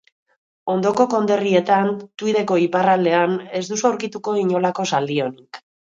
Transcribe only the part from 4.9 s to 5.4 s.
zaldi